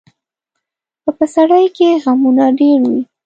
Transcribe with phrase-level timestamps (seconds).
[1.03, 3.01] په پسرلي کې غمونه ډېر وي.